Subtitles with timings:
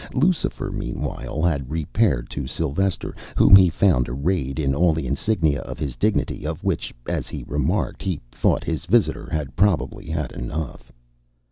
[0.15, 5.77] Lucifer, meanwhile, had repaired to Silvester, whom he found arrayed in all the insignia of
[5.77, 10.91] his dignity; of which, as he remarked, he thought his visitor had probably had enough.